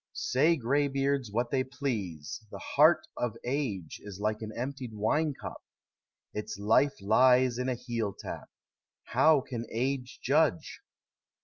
[0.13, 5.35] Say gray beards what they please, The heart of age is like an emptied wine
[5.39, 5.63] cup;
[6.33, 8.49] Its life lies in a heel tap:
[9.03, 10.81] how can age judge?